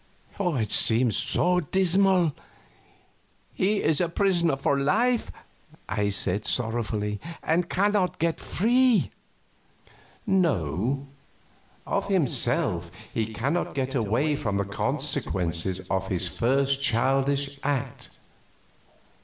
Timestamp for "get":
8.17-8.39, 13.75-13.93